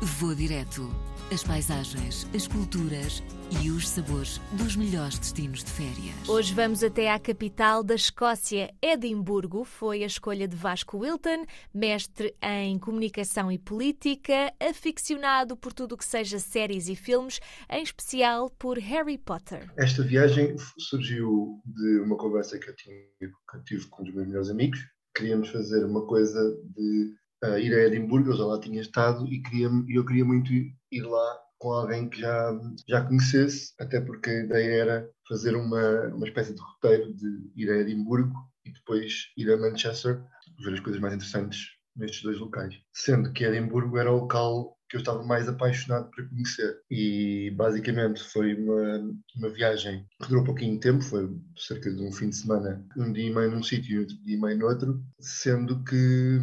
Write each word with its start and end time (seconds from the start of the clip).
Vou 0.00 0.32
direto. 0.32 0.88
As 1.32 1.42
paisagens, 1.42 2.24
as 2.32 2.46
culturas 2.46 3.20
e 3.60 3.68
os 3.68 3.88
sabores 3.88 4.40
dos 4.52 4.76
melhores 4.76 5.18
destinos 5.18 5.64
de 5.64 5.72
férias. 5.72 6.28
Hoje 6.28 6.54
vamos 6.54 6.84
até 6.84 7.10
à 7.10 7.18
capital 7.18 7.82
da 7.82 7.96
Escócia, 7.96 8.72
Edimburgo. 8.80 9.64
Foi 9.64 10.04
a 10.04 10.06
escolha 10.06 10.46
de 10.46 10.54
Vasco 10.54 10.98
Wilton, 10.98 11.44
mestre 11.74 12.32
em 12.40 12.78
comunicação 12.78 13.50
e 13.50 13.58
política, 13.58 14.54
aficionado 14.60 15.56
por 15.56 15.72
tudo 15.72 15.96
o 15.96 15.98
que 15.98 16.04
seja 16.04 16.38
séries 16.38 16.88
e 16.88 16.94
filmes, 16.94 17.40
em 17.68 17.82
especial 17.82 18.48
por 18.50 18.78
Harry 18.78 19.18
Potter. 19.18 19.68
Esta 19.76 20.04
viagem 20.04 20.54
surgiu 20.78 21.60
de 21.66 22.00
uma 22.02 22.16
conversa 22.16 22.56
que 22.56 22.70
eu, 22.70 22.76
tinha, 22.76 22.94
que 23.18 23.56
eu 23.56 23.64
tive 23.64 23.84
com 23.88 24.02
um 24.02 24.04
dos 24.04 24.14
meus 24.14 24.28
melhores 24.28 24.48
amigos. 24.48 24.78
Queríamos 25.12 25.48
fazer 25.48 25.84
uma 25.84 26.06
coisa 26.06 26.40
de 26.76 27.18
uh, 27.44 27.58
ir 27.58 27.74
a 27.74 27.86
Edimburgo, 27.86 28.30
eu 28.30 28.36
já 28.36 28.44
lá 28.44 28.60
tinha 28.60 28.80
estado 28.80 29.26
e 29.26 29.40
queria, 29.42 29.68
eu 29.88 30.04
queria 30.04 30.24
muito 30.24 30.52
ir 30.52 31.02
lá 31.02 31.40
com 31.58 31.72
alguém 31.72 32.08
que 32.08 32.20
já, 32.20 32.60
já 32.88 33.04
conhecesse, 33.04 33.72
até 33.80 34.00
porque 34.00 34.30
a 34.30 34.44
ideia 34.44 34.80
era 34.82 35.10
fazer 35.28 35.56
uma, 35.56 36.06
uma 36.14 36.26
espécie 36.26 36.54
de 36.54 36.60
roteiro 36.60 37.12
de 37.14 37.50
ir 37.56 37.70
a 37.70 37.78
Edimburgo 37.78 38.34
e 38.64 38.72
depois 38.72 39.26
ir 39.36 39.50
a 39.50 39.56
Manchester, 39.56 40.22
ver 40.64 40.74
as 40.74 40.80
coisas 40.80 41.00
mais 41.00 41.14
interessantes 41.14 41.78
nestes 41.96 42.22
dois 42.22 42.38
locais. 42.38 42.74
Sendo 42.94 43.32
que 43.32 43.44
Edimburgo 43.44 43.98
era 43.98 44.12
o 44.12 44.20
local 44.20 44.78
que 44.88 44.96
eu 44.96 45.00
estava 45.00 45.22
mais 45.22 45.48
apaixonado 45.48 46.10
para 46.10 46.26
conhecer. 46.28 46.80
E 46.90 47.52
basicamente 47.56 48.22
foi 48.22 48.54
uma, 48.54 49.14
uma 49.36 49.48
viagem 49.50 50.06
que 50.22 50.28
durou 50.28 50.44
pouquinho 50.44 50.80
tempo, 50.80 51.02
foi 51.02 51.28
cerca 51.56 51.92
de 51.92 52.02
um 52.02 52.10
fim 52.10 52.30
de 52.30 52.36
semana, 52.36 52.82
um 52.96 53.12
dia 53.12 53.26
e 53.26 53.34
meio 53.34 53.50
num 53.50 53.62
sítio 53.62 53.96
e 53.96 53.98
outro 54.00 54.16
dia 54.24 54.36
e 54.36 54.40
meio 54.40 54.58
no 54.58 54.66
outro, 54.66 55.04
sendo 55.20 55.84
que 55.84 56.40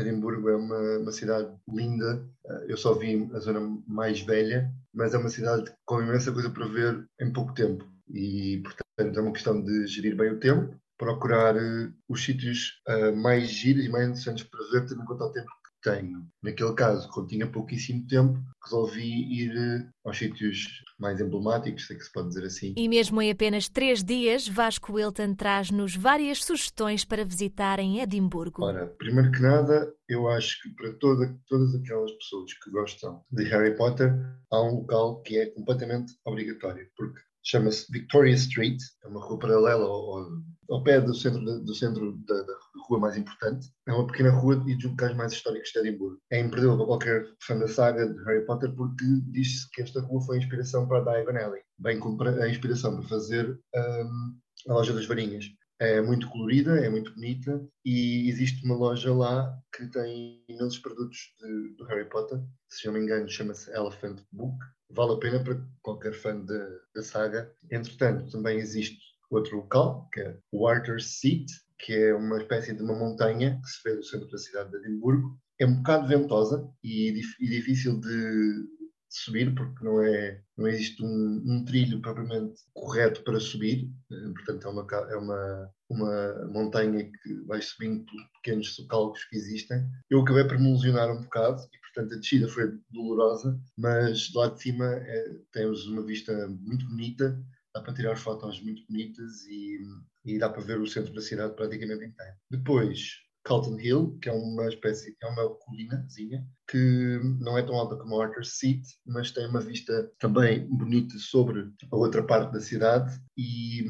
Edimburgo 0.00 0.48
é 0.48 0.56
uma, 0.56 0.98
uma 0.98 1.12
cidade 1.12 1.48
linda. 1.68 2.24
Eh, 2.46 2.66
eu 2.68 2.76
só 2.76 2.94
vi 2.94 3.28
a 3.34 3.38
zona 3.38 3.60
mais 3.86 4.20
velha, 4.20 4.70
mas 4.92 5.14
é 5.14 5.18
uma 5.18 5.28
cidade 5.28 5.72
com 5.84 6.00
imensa 6.02 6.32
coisa 6.32 6.50
para 6.50 6.66
ver 6.66 7.06
em 7.20 7.32
pouco 7.32 7.54
tempo. 7.54 7.84
E, 8.08 8.62
portanto, 8.62 9.18
é 9.18 9.22
uma 9.22 9.32
questão 9.32 9.62
de 9.62 9.86
gerir 9.86 10.16
bem 10.16 10.32
o 10.32 10.40
tempo, 10.40 10.74
procurar 10.98 11.56
uh, 11.56 11.92
os 12.08 12.24
sítios 12.24 12.82
uh, 12.88 13.16
mais 13.16 13.48
giros 13.48 13.84
e 13.84 13.88
mais 13.88 14.08
interessantes 14.08 14.44
para 14.44 14.60
ver, 14.70 14.86
tendo 14.86 15.02
em 15.02 15.06
conta 15.06 15.24
o 15.24 15.32
tempo 15.32 15.50
tenho. 15.82 16.26
Naquele 16.42 16.74
caso, 16.74 17.08
como 17.10 17.26
tinha 17.26 17.46
pouquíssimo 17.46 18.06
tempo, 18.06 18.38
resolvi 18.62 19.42
ir 19.42 19.56
eh, 19.56 19.88
aos 20.04 20.18
sítios 20.18 20.82
mais 20.98 21.20
emblemáticos, 21.20 21.86
sei 21.86 21.96
que 21.96 22.04
se 22.04 22.12
pode 22.12 22.28
dizer 22.28 22.44
assim. 22.44 22.74
E 22.76 22.88
mesmo 22.88 23.20
em 23.20 23.30
apenas 23.30 23.68
três 23.68 24.04
dias, 24.04 24.46
Vasco 24.46 24.92
Wilton 24.92 25.34
traz-nos 25.34 25.96
várias 25.96 26.44
sugestões 26.44 27.04
para 27.04 27.24
visitar 27.24 27.78
em 27.78 28.00
Edimburgo. 28.00 28.64
Ora, 28.64 28.86
primeiro 28.98 29.30
que 29.32 29.40
nada, 29.40 29.92
eu 30.08 30.28
acho 30.28 30.62
que 30.62 30.70
para 30.74 30.92
toda, 30.94 31.38
todas 31.48 31.74
aquelas 31.74 32.12
pessoas 32.12 32.52
que 32.62 32.70
gostam 32.70 33.22
de 33.30 33.44
Harry 33.44 33.76
Potter, 33.76 34.12
há 34.50 34.62
um 34.62 34.80
local 34.80 35.22
que 35.22 35.38
é 35.38 35.46
completamente 35.46 36.12
obrigatório, 36.24 36.86
porque 36.96 37.20
chama-se 37.42 37.90
Victoria 37.90 38.34
Street, 38.34 38.78
é 39.04 39.08
uma 39.08 39.24
rua 39.24 39.38
paralela 39.38 39.84
ao, 39.84 40.28
ao 40.70 40.82
pé 40.82 41.00
do 41.00 41.14
centro, 41.14 41.40
do 41.40 41.74
centro 41.74 42.16
da, 42.26 42.42
da, 42.42 42.52
rua 42.90 42.98
mais 42.98 43.16
importante. 43.16 43.68
É 43.86 43.92
uma 43.92 44.06
pequena 44.06 44.30
rua 44.30 44.62
e 44.66 44.74
dos 44.74 44.84
locais 44.84 45.16
mais 45.16 45.32
históricos 45.32 45.70
de 45.70 45.78
Edimburgo. 45.78 46.20
É 46.30 46.40
imperdível 46.40 46.76
para 46.76 46.86
qualquer 46.86 47.26
fã 47.40 47.56
da 47.56 47.68
saga 47.68 48.12
de 48.12 48.24
Harry 48.24 48.44
Potter 48.44 48.74
porque 48.74 49.04
diz-se 49.28 49.70
que 49.70 49.82
esta 49.82 50.00
rua 50.00 50.20
foi 50.22 50.36
a 50.36 50.40
inspiração 50.40 50.86
para 50.88 50.98
a 50.98 51.04
Diagon 51.04 51.38
Alley, 51.38 51.62
bem 51.78 52.00
como 52.00 52.20
a 52.22 52.48
inspiração 52.48 52.96
para 52.96 53.08
fazer 53.08 53.58
um, 53.74 54.38
a 54.68 54.74
Loja 54.74 54.92
das 54.92 55.06
Varinhas. 55.06 55.46
É 55.78 56.02
muito 56.02 56.28
colorida, 56.28 56.78
é 56.78 56.90
muito 56.90 57.14
bonita 57.14 57.66
e 57.86 58.28
existe 58.28 58.62
uma 58.66 58.76
loja 58.76 59.14
lá 59.14 59.58
que 59.74 59.86
tem 59.86 60.44
imensos 60.46 60.78
produtos 60.78 61.34
de, 61.40 61.74
do 61.76 61.84
Harry 61.84 62.06
Potter. 62.06 62.38
Se 62.68 62.86
não 62.86 62.92
me 62.92 63.00
engano, 63.00 63.26
chama-se 63.30 63.70
Elephant 63.70 64.20
Book. 64.30 64.58
Vale 64.90 65.14
a 65.14 65.16
pena 65.16 65.42
para 65.42 65.58
qualquer 65.80 66.12
fã 66.12 66.38
da 66.38 67.02
saga. 67.02 67.50
Entretanto, 67.70 68.30
também 68.30 68.58
existe 68.58 68.98
outro 69.30 69.56
local, 69.56 70.06
que 70.12 70.20
é 70.20 70.36
o 70.52 70.66
Arthur's 70.68 71.18
Seat, 71.18 71.46
que 71.84 71.94
é 71.94 72.14
uma 72.14 72.38
espécie 72.38 72.74
de 72.74 72.82
uma 72.82 72.94
montanha 72.94 73.60
que 73.62 73.70
se 73.70 73.80
vê 73.84 73.96
do 73.96 74.04
centro 74.04 74.28
da 74.30 74.38
cidade 74.38 74.70
de 74.70 74.76
Edimburgo. 74.78 75.38
É 75.58 75.66
um 75.66 75.76
bocado 75.76 76.08
ventosa 76.08 76.68
e, 76.82 77.10
e 77.40 77.48
difícil 77.48 78.00
de, 78.00 78.66
subir, 79.10 79.54
porque 79.54 79.84
não, 79.84 80.00
é, 80.00 80.40
não 80.56 80.68
existe 80.68 81.02
um, 81.02 81.42
um, 81.44 81.64
trilho 81.64 82.00
propriamente 82.00 82.62
correto 82.72 83.22
para 83.24 83.40
subir, 83.40 83.90
eh, 84.10 84.28
portanto 84.34 84.66
é 84.66 84.70
uma, 84.70 84.86
é 85.10 85.16
uma, 85.16 85.70
uma 85.90 86.46
montanha 86.46 87.04
que 87.04 87.34
vai 87.46 87.60
subindo 87.60 88.04
pelos 88.06 88.26
pequenos 88.34 88.74
socalcos 88.74 89.24
que 89.24 89.36
existem. 89.36 89.84
Eu 90.08 90.20
acabei 90.20 90.44
por 90.44 90.58
me 90.58 90.68
ilusionar 90.68 91.10
um 91.10 91.22
bocado 91.22 91.60
e, 91.60 91.78
portanto, 91.80 92.14
a 92.14 92.18
descida 92.18 92.48
foi 92.48 92.78
dolorosa, 92.90 93.60
mas 93.76 94.32
lá 94.32 94.48
de 94.48 94.62
cima 94.62 94.86
é, 94.86 95.34
temos 95.52 95.86
uma 95.88 96.06
vista 96.06 96.32
muito 96.48 96.86
bonita, 96.86 97.36
dá 97.74 97.82
para 97.82 97.94
tirar 97.94 98.16
fotos 98.16 98.62
muito 98.62 98.86
bonitas 98.88 99.44
e, 99.48 99.80
e 100.24 100.38
dá 100.38 100.48
para 100.48 100.62
ver 100.62 100.80
o 100.80 100.86
centro 100.86 101.12
da 101.12 101.20
cidade 101.20 101.54
praticamente 101.54 102.04
inteiro. 102.04 102.34
Depois, 102.50 103.20
Calton 103.44 103.78
Hill, 103.80 104.18
que 104.20 104.28
é 104.28 104.32
uma 104.32 104.68
espécie, 104.68 105.16
é 105.22 105.26
uma 105.26 105.48
colinazinha 105.56 106.46
que 106.68 107.20
não 107.40 107.56
é 107.56 107.62
tão 107.62 107.74
alta 107.74 107.96
como 107.96 108.20
Arthur 108.20 108.44
Seat, 108.44 108.82
mas 109.06 109.30
tem 109.30 109.46
uma 109.46 109.60
vista 109.60 110.10
também 110.18 110.66
bonita 110.68 111.18
sobre 111.18 111.68
a 111.90 111.96
outra 111.96 112.22
parte 112.22 112.52
da 112.52 112.60
cidade 112.60 113.18
e 113.36 113.84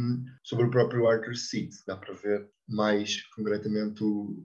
sobre 0.44 0.66
o 0.66 0.70
próprio 0.70 1.08
Arthur 1.08 1.36
Seat. 1.36 1.70
Dá 1.86 1.96
para 1.96 2.14
ver 2.14 2.48
mais 2.68 3.22
concretamente 3.34 4.04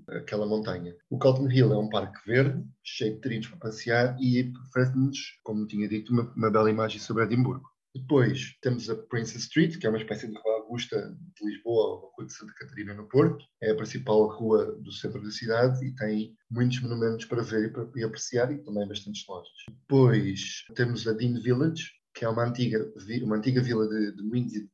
aquela 0.09 0.47
montanha. 0.47 0.95
O 1.09 1.19
Calton 1.19 1.49
Hill 1.49 1.71
é 1.71 1.77
um 1.77 1.89
parque 1.89 2.19
verde, 2.25 2.65
cheio 2.83 3.13
de 3.13 3.21
trilhos 3.21 3.47
para 3.47 3.57
passear 3.57 4.17
e 4.19 4.51
oferece-nos, 4.67 5.17
como 5.43 5.67
tinha 5.67 5.87
dito, 5.87 6.11
uma, 6.11 6.33
uma 6.35 6.51
bela 6.51 6.69
imagem 6.69 6.99
sobre 6.99 7.23
Edimburgo. 7.23 7.69
Depois 7.93 8.57
temos 8.61 8.89
a 8.89 8.95
Princess 8.95 9.43
Street, 9.43 9.77
que 9.77 9.85
é 9.85 9.89
uma 9.89 9.99
espécie 9.99 10.27
de 10.27 10.33
rua 10.33 10.54
Augusta 10.65 11.15
de 11.35 11.45
Lisboa 11.45 11.85
ou 11.85 12.11
Rua 12.15 12.25
de 12.25 12.33
Santa 12.33 12.53
Catarina 12.57 12.93
no 12.93 13.07
Porto. 13.07 13.45
É 13.61 13.71
a 13.71 13.75
principal 13.75 14.27
rua 14.27 14.75
do 14.81 14.91
centro 14.91 15.21
da 15.21 15.31
cidade 15.31 15.85
e 15.85 15.95
tem 15.95 16.35
muitos 16.49 16.81
monumentos 16.81 17.25
para 17.25 17.43
ver 17.43 17.65
e, 17.65 17.69
para, 17.69 17.87
e 17.95 18.03
apreciar 18.03 18.51
e 18.51 18.57
também 18.57 18.87
bastantes 18.87 19.25
lojas. 19.27 19.53
Depois 19.69 20.65
temos 20.75 21.07
a 21.07 21.13
Dean 21.13 21.39
Village, 21.39 21.91
que 22.13 22.25
é 22.25 22.29
uma 22.29 22.45
antiga, 22.45 22.91
uma 23.23 23.37
antiga 23.37 23.61
vila 23.61 23.87
de, 23.87 24.15
de 24.15 24.23
moinhos 24.23 24.53
e 24.53 24.61
de 24.61 24.69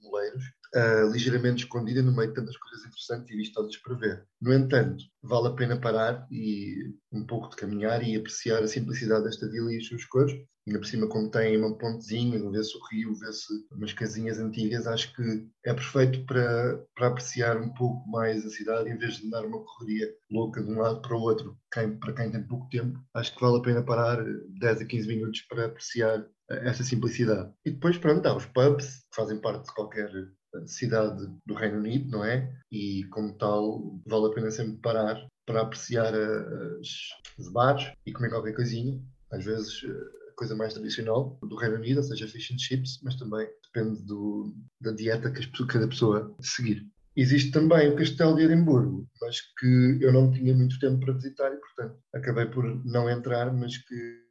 uh, 0.76 1.12
ligeiramente 1.12 1.64
escondida 1.64 2.02
no 2.02 2.16
meio 2.16 2.30
de 2.30 2.36
tantas 2.36 2.58
coisas 2.58 2.86
interessantes 2.86 3.30
e 3.30 3.38
vistosas 3.38 3.78
para 3.78 3.96
ver. 3.96 4.26
No 4.42 4.54
entanto, 4.54 5.04
vale 5.22 5.48
a 5.48 5.54
pena 5.54 5.80
parar 5.80 6.28
e 6.32 6.94
um 7.12 7.26
pouco 7.26 7.50
de 7.50 7.56
caminhar 7.56 8.04
e 8.04 8.16
apreciar 8.16 8.64
a 8.64 8.68
simplicidade 8.68 9.24
desta 9.24 9.50
vila 9.50 9.74
e 9.74 9.78
as 9.78 9.86
suas 9.86 10.06
cores. 10.06 10.34
Ainda 10.68 10.80
por 10.80 10.86
cima, 10.86 11.08
como 11.08 11.32
tem 11.32 11.58
uma 11.58 11.76
pontezinha, 11.76 12.38
vê-se 12.52 12.78
o 12.78 12.86
rio, 12.92 13.16
vê-se 13.16 13.52
umas 13.72 13.94
casinhas 13.94 14.38
antigas, 14.38 14.86
acho 14.86 15.12
que 15.16 15.50
é 15.66 15.74
perfeito 15.74 16.24
para, 16.26 16.86
para 16.96 17.08
apreciar 17.08 17.58
um 17.58 17.74
pouco 17.74 18.08
mais 18.08 18.46
a 18.46 18.50
cidade, 18.50 18.88
em 18.88 18.96
vez 18.96 19.16
de 19.16 19.30
dar 19.32 19.44
uma 19.44 19.64
correria 19.66 20.08
louca 20.30 20.62
de 20.62 20.70
um 20.70 20.78
lado 20.78 21.02
para 21.02 21.18
o 21.18 21.22
outro. 21.22 21.58
Quem, 21.74 21.98
para 21.98 22.14
quem 22.14 22.32
tem 22.32 22.44
pouco 22.44 22.70
tempo, 22.70 23.00
acho 23.16 23.34
que 23.34 23.42
vale 23.42 23.58
a 23.58 23.62
pena 23.62 23.84
parar 23.84 24.24
10 24.60 24.82
a 24.82 24.86
15 24.86 25.08
minutos 25.08 25.42
para 25.50 25.66
apreciar 25.66 26.28
essa 26.48 26.84
simplicidade. 26.84 27.52
E 27.66 27.72
depois, 27.72 27.98
pronto, 27.98 28.26
há 28.28 28.36
os 28.36 28.46
pubs, 28.46 28.98
que 29.10 29.16
fazem 29.16 29.40
parte 29.40 29.66
de 29.66 29.74
qualquer 29.74 30.12
cidade 30.66 31.28
do 31.46 31.54
Reino 31.54 31.78
Unido, 31.78 32.10
não 32.10 32.24
é? 32.24 32.52
E 32.72 33.04
como 33.12 33.34
tal, 33.38 34.00
vale 34.06 34.28
a 34.28 34.34
pena 34.34 34.52
sempre 34.52 34.78
parar 34.78 35.28
para 35.46 35.62
apreciar 35.62 36.14
os 36.82 37.52
bares 37.52 37.92
e 38.06 38.12
comer 38.12 38.30
qualquer 38.30 38.56
coisinha. 38.56 39.02
Às 39.32 39.46
vezes 39.46 39.82
a 40.30 40.34
coisa 40.36 40.56
mais 40.56 40.74
tradicional 40.74 41.38
do 41.42 41.56
Reino 41.56 41.76
Unido, 41.76 41.98
ou 41.98 42.04
seja, 42.04 42.28
fish 42.28 42.52
and 42.52 42.60
chips, 42.60 43.00
mas 43.04 43.16
também 43.16 43.48
depende 43.74 44.04
do, 44.06 44.54
da 44.80 44.92
dieta 44.92 45.32
que 45.32 45.68
cada 45.68 45.88
pessoa 45.88 46.36
seguir. 46.42 46.88
Existe 47.16 47.52
também 47.52 47.90
o 47.90 47.96
Castelo 47.96 48.36
de 48.36 48.44
Edimburgo, 48.44 49.06
mas 49.22 49.42
que 49.60 49.98
eu 50.00 50.14
não 50.14 50.32
tinha 50.32 50.56
muito 50.56 50.80
tempo 50.80 51.04
para 51.04 51.14
visitar 51.14 51.52
e, 51.54 51.58
portanto, 51.58 52.00
acabei 52.14 52.46
por 52.46 52.64
não 52.86 53.10
entrar, 53.10 53.54
mas 53.54 53.78
que 53.78 54.22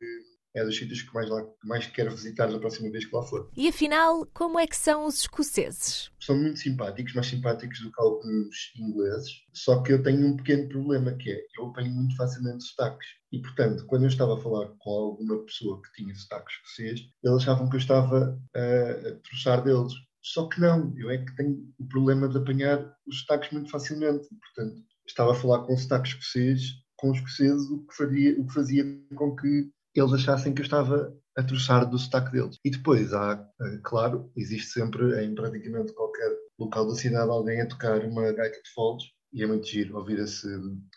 é 0.55 0.65
dos 0.65 0.77
sítios 0.77 1.03
que 1.03 1.15
mais, 1.15 1.29
lá, 1.29 1.43
que 1.43 1.69
mais 1.69 1.87
quero 1.87 2.11
visitar 2.11 2.51
na 2.51 2.59
próxima 2.59 2.91
vez 2.91 3.05
que 3.05 3.15
lá 3.15 3.23
for. 3.23 3.51
E 3.57 3.69
afinal, 3.69 4.27
como 4.35 4.59
é 4.59 4.67
que 4.67 4.77
são 4.77 5.07
os 5.07 5.21
escoceses? 5.21 6.11
São 6.21 6.37
muito 6.37 6.59
simpáticos, 6.59 7.15
mais 7.15 7.27
simpáticos 7.27 7.81
do 7.81 7.93
que 7.93 8.01
alguns 8.01 8.73
ingleses, 8.77 9.31
só 9.53 9.83
que 9.83 9.93
eu 9.93 10.03
tenho 10.03 10.27
um 10.27 10.37
pequeno 10.37 10.69
problema 10.69 11.13
que 11.15 11.31
é, 11.31 11.41
eu 11.59 11.67
apanho 11.67 11.93
muito 11.95 12.17
facilmente 12.17 12.65
sotaques. 12.65 13.07
E, 13.33 13.41
portanto, 13.41 13.87
quando 13.87 14.03
eu 14.03 14.09
estava 14.09 14.35
a 14.35 14.41
falar 14.41 14.69
com 14.79 14.91
alguma 14.91 15.45
pessoa 15.45 15.81
que 15.83 16.03
tinha 16.03 16.15
sotaques 16.15 16.55
escocês, 16.57 17.01
eles 17.23 17.43
achavam 17.43 17.69
que 17.69 17.77
eu 17.77 17.81
estava 17.81 18.39
a, 18.55 19.09
a 19.09 19.15
troçar 19.21 19.63
deles. 19.63 19.93
Só 20.23 20.49
que 20.49 20.61
não, 20.61 20.93
eu 20.99 21.11
é 21.11 21.19
que 21.19 21.35
tenho 21.37 21.73
o 21.79 21.89
problema 21.89 22.29
de 22.29 22.37
apanhar 22.37 22.93
os 23.07 23.21
sotaques 23.21 23.53
muito 23.53 23.71
facilmente. 23.71 24.29
Portanto, 24.29 24.83
estava 25.07 25.33
a 25.33 25.35
falar 25.35 25.65
com 25.65 25.77
sotaques 25.77 26.13
escocês, 26.13 26.61
com 26.97 27.11
os 27.11 27.19
escoceses, 27.19 27.71
o 27.71 27.87
que, 27.87 27.95
faria, 27.95 28.41
o 28.41 28.47
que 28.47 28.53
fazia 28.53 28.85
com 29.15 29.35
que 29.35 29.71
eles 29.95 30.13
achassem 30.13 30.55
que 30.55 30.61
eu 30.61 30.65
estava 30.65 31.15
a 31.37 31.43
troçar 31.43 31.89
do 31.89 31.99
sotaque 31.99 32.33
deles. 32.33 32.59
E 32.65 32.71
depois 32.71 33.13
há, 33.13 33.35
eh, 33.61 33.81
claro, 33.83 34.31
existe 34.37 34.71
sempre 34.73 35.25
em 35.25 35.35
praticamente 35.35 35.93
qualquer 35.95 36.31
local 36.59 36.87
da 36.89 36.95
cidade 36.95 37.31
alguém 37.31 37.61
a 37.61 37.69
tocar 37.69 38.05
uma 38.05 38.33
gaita 38.33 38.61
de 38.63 38.71
foles 38.75 39.05
e 39.33 39.43
é 39.43 39.47
muito 39.47 39.67
giro 39.67 39.97
ouvir 39.97 40.19
esse 40.19 40.47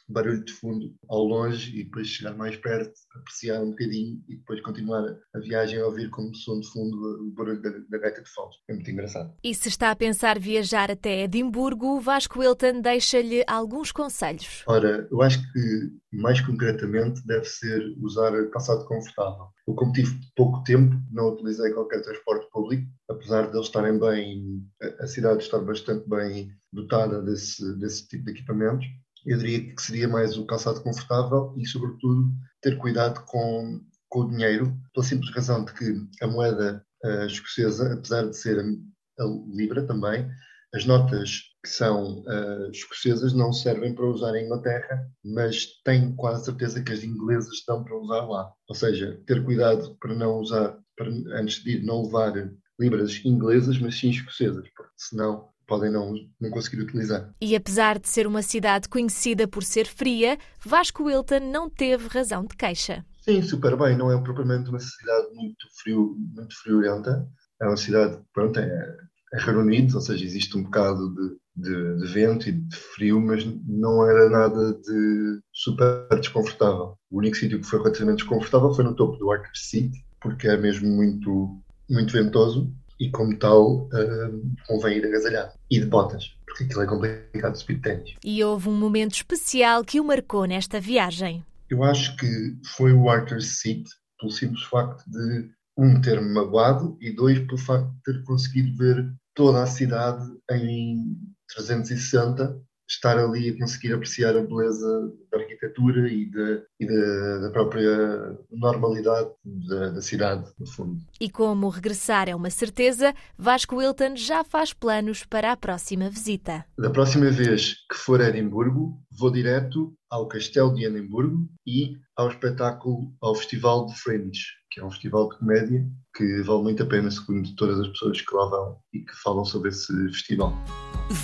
barulho 0.07 0.43
de 0.43 0.51
fundo 0.53 0.93
ao 1.09 1.23
longe 1.23 1.77
e 1.77 1.83
depois 1.83 2.07
chegar 2.07 2.35
mais 2.35 2.57
perto, 2.57 2.93
apreciar 3.15 3.61
um 3.61 3.71
bocadinho 3.71 4.21
e 4.27 4.37
depois 4.37 4.61
continuar 4.61 5.03
a 5.35 5.39
viagem 5.39 5.79
a 5.79 5.85
ouvir 5.85 6.09
como 6.09 6.35
som 6.35 6.59
de 6.59 6.67
fundo 6.69 7.27
o 7.27 7.31
barulho 7.31 7.61
da, 7.61 7.69
da 7.89 7.97
gaita 7.97 8.21
de 8.21 8.29
foles. 8.29 8.55
É 8.69 8.73
muito 8.73 8.89
engraçado. 8.89 9.33
E 9.43 9.53
se 9.53 9.69
está 9.69 9.91
a 9.91 9.95
pensar 9.95 10.39
viajar 10.39 10.91
até 10.91 11.23
Edimburgo, 11.23 11.99
Vasco 11.99 12.39
Wilton 12.39 12.81
deixa-lhe 12.81 13.43
alguns 13.47 13.91
conselhos. 13.91 14.63
Ora, 14.67 15.07
eu 15.11 15.21
acho 15.21 15.39
que 15.51 15.91
mais 16.11 16.39
concretamente 16.41 17.25
deve 17.25 17.45
ser 17.45 17.81
usar 18.01 18.31
calçado 18.49 18.85
confortável. 18.85 19.47
Eu, 19.67 19.75
como 19.75 19.93
tive 19.93 20.19
pouco 20.35 20.63
tempo, 20.63 20.95
não 21.09 21.29
utilizei 21.29 21.71
qualquer 21.71 22.01
transporte 22.01 22.49
público, 22.51 22.85
apesar 23.09 23.49
de 23.49 23.55
eles 23.55 23.67
estarem 23.67 23.97
bem, 23.97 24.65
a 24.99 25.07
cidade 25.07 25.43
estar 25.43 25.59
bastante 25.59 26.07
bem 26.09 26.51
dotada 26.71 27.21
desse, 27.21 27.73
desse 27.77 28.07
tipo 28.07 28.25
de 28.25 28.31
equipamentos. 28.31 28.85
Eu 29.25 29.37
diria 29.37 29.73
que 29.73 29.81
seria 29.81 30.07
mais 30.07 30.37
o 30.37 30.45
calçado 30.45 30.81
confortável 30.81 31.53
e, 31.57 31.65
sobretudo, 31.65 32.29
ter 32.61 32.77
cuidado 32.77 33.23
com, 33.25 33.79
com 34.09 34.19
o 34.19 34.29
dinheiro, 34.29 34.77
pela 34.93 35.05
simples 35.05 35.33
razão 35.33 35.63
de 35.63 35.73
que 35.73 35.95
a 36.21 36.27
moeda 36.27 36.85
uh, 37.05 37.25
escocesa, 37.25 37.93
apesar 37.93 38.27
de 38.27 38.35
ser 38.35 38.59
a, 38.59 39.23
a 39.23 39.25
libra 39.47 39.87
também, 39.87 40.29
as 40.73 40.85
notas 40.85 41.41
que 41.63 41.69
são 41.69 42.19
uh, 42.21 42.71
escocesas 42.71 43.33
não 43.33 43.53
servem 43.53 43.93
para 43.93 44.05
usar 44.05 44.35
em 44.35 44.45
Inglaterra, 44.45 45.07
mas 45.23 45.67
tenho 45.85 46.13
quase 46.15 46.45
certeza 46.45 46.83
que 46.83 46.91
as 46.91 47.03
inglesas 47.03 47.53
estão 47.53 47.83
para 47.83 47.97
usar 47.97 48.25
lá. 48.25 48.51
Ou 48.67 48.75
seja, 48.75 49.21
ter 49.25 49.43
cuidado 49.45 49.95
para 49.99 50.13
não 50.13 50.39
usar, 50.39 50.77
para, 50.97 51.09
antes 51.39 51.63
de 51.63 51.77
ir, 51.77 51.83
não 51.83 52.03
levar 52.03 52.33
libras 52.79 53.23
inglesas, 53.23 53.79
mas 53.79 53.97
sim 53.97 54.09
escocesas, 54.09 54.67
porque 54.75 54.91
senão 54.97 55.49
podem 55.65 55.91
não, 55.91 56.13
não 56.41 56.49
conseguir 56.49 56.81
utilizar. 56.81 57.33
E 57.39 57.55
apesar 57.55 57.97
de 57.97 58.09
ser 58.09 58.27
uma 58.27 58.41
cidade 58.41 58.89
conhecida 58.89 59.47
por 59.47 59.63
ser 59.63 59.85
fria, 59.85 60.37
Vasco 60.63 61.03
Wilton 61.03 61.39
não 61.51 61.69
teve 61.69 62.07
razão 62.07 62.45
de 62.45 62.55
queixa. 62.55 63.05
Sim, 63.21 63.41
super 63.41 63.77
bem. 63.77 63.97
Não 63.97 64.11
é 64.11 64.21
propriamente 64.21 64.69
uma 64.69 64.79
cidade 64.79 65.33
muito 65.33 65.65
frio, 65.81 66.17
muito 66.35 66.53
friorenta. 66.61 67.25
É 67.61 67.65
uma 67.65 67.77
cidade, 67.77 68.19
pronto, 68.33 68.59
é, 68.59 68.97
é 69.33 69.39
Reino 69.39 69.61
Unido, 69.61 69.95
ou 69.95 70.01
seja, 70.01 70.23
existe 70.23 70.55
um 70.55 70.63
bocado 70.63 71.09
de, 71.15 71.63
de, 71.63 71.97
de, 71.97 72.13
vento 72.13 72.47
e 72.47 72.51
de 72.51 72.75
frio, 72.75 73.19
mas 73.19 73.43
não 73.67 74.07
era 74.07 74.29
nada 74.29 74.73
de 74.73 75.39
super 75.51 76.07
desconfortável. 76.19 76.95
O 77.09 77.17
único 77.17 77.35
sítio 77.35 77.59
que 77.59 77.65
foi 77.65 77.79
relativamente 77.79 78.19
desconfortável 78.19 78.73
foi 78.73 78.83
no 78.83 78.95
topo 78.95 79.17
do 79.17 79.31
Archer 79.31 79.51
Seat, 79.55 79.91
porque 80.21 80.47
é 80.47 80.55
mesmo 80.55 80.87
muito, 80.87 81.59
muito 81.89 82.13
ventoso 82.13 82.71
e, 82.99 83.09
como 83.09 83.35
tal, 83.37 83.87
uh, 83.87 84.55
convém 84.67 84.99
ir 84.99 85.05
agasalhado. 85.05 85.53
E 85.69 85.79
de 85.79 85.87
botas, 85.87 86.35
porque 86.45 86.65
aquilo 86.65 86.83
é 86.83 86.85
complicado 86.85 87.53
de 87.53 87.59
subir 87.59 87.81
ténis. 87.81 88.13
E 88.23 88.43
houve 88.43 88.69
um 88.69 88.77
momento 88.77 89.15
especial 89.15 89.83
que 89.83 89.99
o 89.99 90.05
marcou 90.05 90.45
nesta 90.45 90.79
viagem. 90.79 91.43
Eu 91.69 91.83
acho 91.83 92.15
que 92.17 92.55
foi 92.75 92.93
o 92.93 93.09
Archer 93.09 93.41
Seat, 93.41 93.83
pelo 94.19 94.31
simples 94.31 94.63
facto 94.65 95.03
de, 95.09 95.49
um, 95.77 96.01
ter-me 96.01 96.29
magoado 96.33 96.97
e, 97.01 97.11
dois, 97.11 97.39
pelo 97.39 97.57
facto 97.57 97.89
de 97.89 98.01
ter 98.03 98.23
conseguido 98.23 98.77
ver 98.77 99.13
toda 99.33 99.63
a 99.63 99.67
cidade 99.67 100.23
em 100.51 101.17
360, 101.53 102.61
estar 102.87 103.17
ali 103.17 103.49
a 103.49 103.57
conseguir 103.57 103.93
apreciar 103.93 104.35
a 104.35 104.41
beleza 104.41 105.11
da 105.31 105.39
arquitetura 105.39 106.07
e, 106.07 106.29
de, 106.29 106.63
e 106.79 106.85
de, 106.85 107.41
da 107.41 107.49
própria 107.51 108.37
normalidade 108.51 109.29
da, 109.43 109.89
da, 109.89 110.01
cidade, 110.01 110.51
no 110.59 110.67
fundo. 110.67 111.01
E 111.19 111.29
como 111.29 111.69
regressar 111.69 112.29
é 112.29 112.35
uma 112.35 112.49
certeza, 112.49 113.13
Vasco 113.37 113.77
Wilton 113.77 114.15
já 114.15 114.43
faz 114.43 114.73
planos 114.73 115.23
para 115.23 115.51
a 115.51 115.57
próxima 115.57 116.09
visita. 116.09 116.65
Da 116.77 116.89
próxima 116.89 117.29
vez 117.31 117.75
que 117.89 117.97
for 117.97 118.21
a 118.21 118.29
Edimburgo, 118.29 118.99
vou 119.17 119.31
direto 119.31 119.93
ao 120.09 120.27
Castelo 120.27 120.73
de 120.75 120.85
Edimburgo 120.85 121.49
e 121.65 121.97
ao 122.15 122.29
espetáculo, 122.29 123.11
ao 123.21 123.33
Festival 123.33 123.87
de 123.87 123.95
Fringe, 123.95 124.43
que 124.73 124.79
é 124.79 124.85
um 124.85 124.89
festival 124.89 125.29
de 125.29 125.37
comédia 125.37 125.87
que 126.15 126.41
vale 126.41 126.63
muito 126.63 126.81
a 126.81 126.85
pena, 126.85 127.11
segundo 127.11 127.55
todas 127.55 127.79
as 127.79 127.87
pessoas 127.89 128.19
que 128.19 128.35
lá 128.35 128.45
vão 128.47 128.77
e 128.91 128.99
que 128.99 129.15
falam 129.21 129.45
sobre 129.45 129.69
esse 129.69 129.93
festival. 130.09 130.53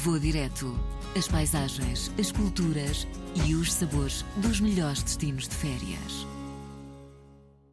Vou 0.03 0.19
direto. 0.19 0.73
As 1.17 1.27
paisagens, 1.27 2.11
as 2.19 2.31
culturas 2.31 3.07
e 3.47 3.55
os 3.55 3.73
sabores 3.73 4.23
dos 4.37 4.59
melhores 4.59 5.01
destinos 5.01 5.47
de 5.47 5.55
férias. 5.55 6.28